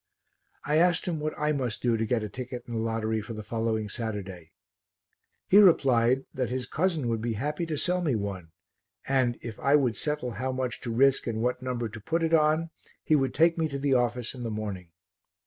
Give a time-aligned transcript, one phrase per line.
[0.65, 3.33] I asked him what I must do to get a ticket in the lottery for
[3.35, 4.49] the following Saturday.
[5.47, 8.51] He replied that his cousin would be happy to sell me one
[9.07, 12.33] and, if I would settle how much to risk and what number to put it
[12.33, 12.71] on,
[13.03, 14.89] he would take me to the office in the morning.